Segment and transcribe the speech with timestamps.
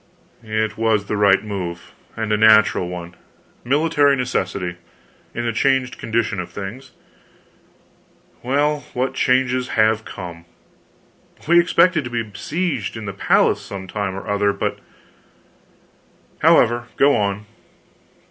[0.43, 3.13] "It was the right move and the natural one;
[3.63, 4.77] military necessity,
[5.35, 6.89] in the changed condition of things.
[8.41, 10.45] Well, what changes have come!
[11.47, 14.79] We expected to be besieged in the palace some time or other, but
[16.39, 17.45] however, go on."